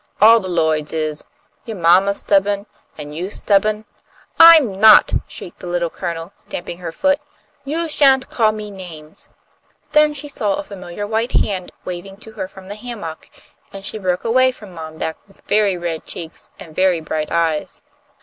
[0.19, 1.25] "All the Lloyds is.
[1.63, 2.65] Yo' mamma's stubbo'n,
[2.97, 3.85] an' you's stubbo'n"
[4.51, 7.19] "I'm not!" shrieked the Little Colonel, stamping her foot.
[7.65, 9.29] "You sha'n't call me names!"
[9.91, 13.29] Then she saw a familiar white hand waving to her from the hammock,
[13.71, 17.83] and she broke away from Mom Beck with very red cheeks and very bright eyes.